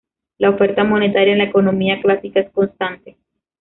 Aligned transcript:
La 0.39 0.49
oferta 0.49 0.83
monetaria 0.83 1.33
en 1.33 1.37
la 1.37 1.43
economía 1.43 2.01
clásica 2.01 2.39
es 2.39 2.49
constante. 2.49 3.17